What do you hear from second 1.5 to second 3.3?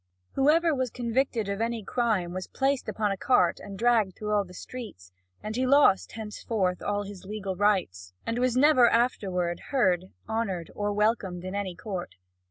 any crime was placed upon a